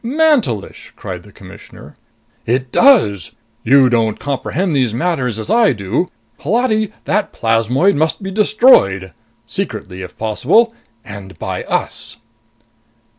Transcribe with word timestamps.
"Mantelish!" 0.03 0.91
cried 0.95 1.21
the 1.21 1.31
Commissioner. 1.31 1.95
"It 2.47 2.71
does. 2.71 3.35
You 3.63 3.87
don't 3.87 4.19
comprehend 4.19 4.75
these 4.75 4.95
matters 4.95 5.37
as 5.37 5.51
I 5.51 5.73
do. 5.73 6.09
Holati, 6.39 6.91
that 7.05 7.31
plasmoid 7.33 7.93
must 7.93 8.23
be 8.23 8.31
destroyed! 8.31 9.13
Secretly, 9.45 10.01
if 10.01 10.17
possible. 10.17 10.73
And 11.05 11.37
by 11.37 11.65
us!" 11.65 12.17